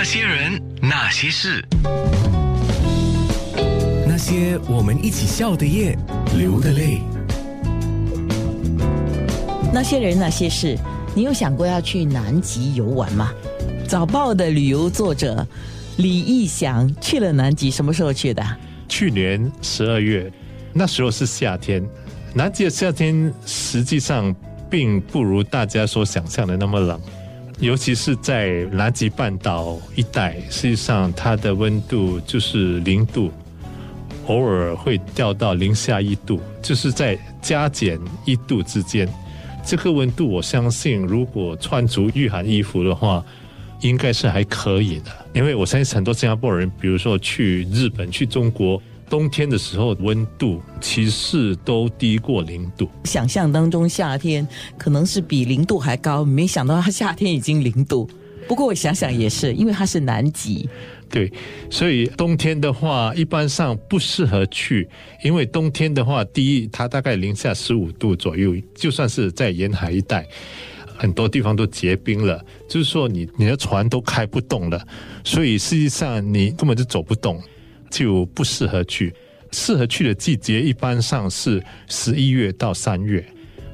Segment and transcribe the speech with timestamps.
[0.00, 1.60] 那些人，那些事，
[4.06, 5.98] 那些我们一起笑的夜，
[6.36, 7.00] 流的泪。
[9.74, 10.78] 那些人那些事，
[11.16, 13.32] 你有想过要去南极游玩吗？
[13.88, 15.44] 早报的旅游作者
[15.96, 18.40] 李义祥去了南极，什么时候去的？
[18.88, 20.32] 去年十二月，
[20.72, 21.84] 那时候是夏天。
[22.34, 24.32] 南极的夏天实际上
[24.70, 27.00] 并不如大家所想象的那么冷，
[27.60, 33.32] 尤其是在南极半岛一带，实际上它的温度就是零度，
[34.26, 39.08] 偶尔会掉到零下一度，就是在加减一度之间。
[39.66, 43.24] 这个温度，我相信如果穿足御寒衣服的话，
[43.80, 45.10] 应该是还可以的。
[45.34, 48.80] 因为我相信很多新加坡人，比如说去日本、去中国。
[49.08, 52.88] 冬天的时候，温度其实都低过零度。
[53.04, 58.08] 想象当中夏天可能是比零度还高，没想到它夏天已经零度。
[58.46, 60.68] 不过我想想也是，因为它是南极。
[61.10, 61.32] 对，
[61.70, 64.88] 所以冬天的话，一般上不适合去，
[65.24, 70.26] 因为冬天的话，第一它大概零下十五度左右，就算是在沿海一带，
[70.96, 74.86] 很多地方都结冰了，就是说你你的船都开不动了，
[75.24, 77.42] 所以实际上你根本就走不动。
[77.90, 79.14] 就不适合去，
[79.52, 83.24] 适合去的季节一般上是十一月到三月。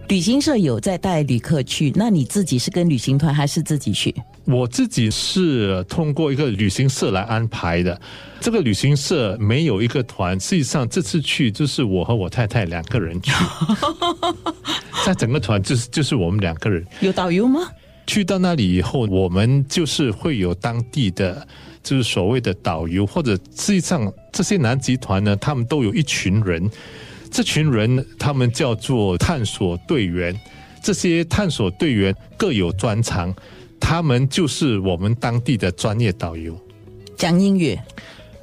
[0.09, 4.15] 旅行社有在带旅客去，那你自己是跟旅行团还是自己去？
[4.45, 7.99] 我自己是通过一个旅行社来安排的。
[8.39, 13.33] 这个旅行社没有一个团，实际上这次去就是我和我太太两个人去，
[15.07, 16.85] 在整个团就是就是我们两个人。
[17.01, 17.61] 有导游吗？
[18.07, 21.49] 去到那里以后，我们就是会有当地的。
[21.85, 26.69] 就是所谓的导游，或者实际上这些南集团呢，他们都有一群人，
[27.31, 30.35] 这群人他们叫做探索队员。
[30.83, 33.35] 这些探索队员各有专长，
[33.79, 36.59] 他们就是我们当地的专业导游。
[37.17, 37.79] 讲英语，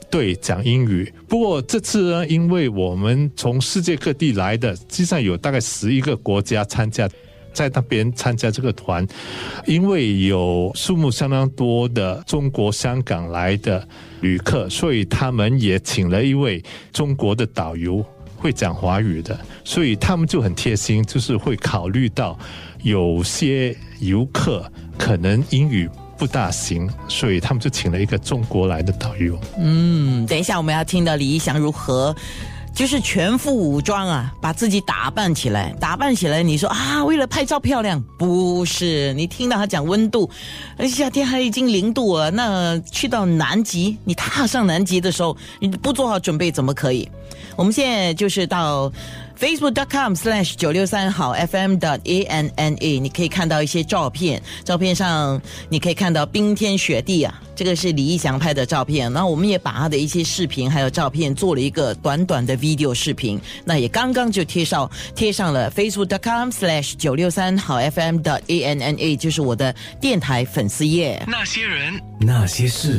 [0.10, 1.12] 对，讲英语。
[1.28, 7.10] 不过这次呢，因为我们从世界各地来的，实际上有大概十一个国家参加。
[7.54, 9.06] 在那边参加这个团，
[9.66, 13.88] 因为有数目相当多的中国香港来的
[14.22, 18.06] 旅客，所以他们也请了一位中国的导游，
[18.38, 22.38] 会讲华语的，所以他们就很贴心，就是会考虑到
[22.84, 29.40] 有些游客可能英语不大行，所以他们就请了一个中国来的导游。
[29.58, 32.16] 嗯，等一下我们要听到李一祥如何。
[32.74, 36.42] 就是全副武装啊，把自己打扮起来，打扮起来。
[36.42, 38.02] 你说啊，为了拍照漂亮？
[38.18, 40.30] 不是，你听到他讲温度，
[40.90, 42.32] 夏天还已经零度了。
[42.32, 47.10] 那去到南极，你踏上南极的时候，你不做好准备怎么可以？
[47.56, 48.92] 我们现在就是到。
[49.42, 59.12] facebook.com/slash 九六三好 fm 的 a n n a，你可以看到一些照片，照片上你可以看到冰天雪地啊，这个是李义祥拍的照片。
[59.12, 71.20] 那我们也把他的一些视频还有照片做了一个短短的 video 视频，那也刚刚就贴上贴上了 facebook.com/slash 九六三好 fm 的 a n n a，就是我的电台粉丝页。
[71.28, 72.90] 那些人，那些事。